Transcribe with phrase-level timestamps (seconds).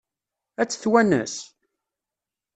[0.61, 1.33] Ad tt-twanes?